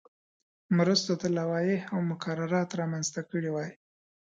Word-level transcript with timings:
مرستو 0.77 1.13
ته 1.21 1.27
لوایح 1.37 1.81
او 1.93 1.99
مقررات 2.11 2.69
رامنځته 2.79 3.21
کړي 3.29 3.49
وای. 3.51 3.69